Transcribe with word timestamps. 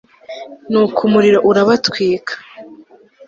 nuko 0.71 0.99
umuriro 1.07 1.39
urabatwika 1.49 2.33